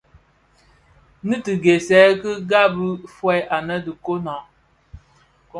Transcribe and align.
Nnë 1.23 1.35
ti 1.43 1.53
ghèsèè 1.63 2.09
ki 2.21 2.31
ghabi 2.49 2.87
fœug 3.15 3.45
annë 3.55 3.75
dhi 3.83 3.91
nkonag. 3.97 4.43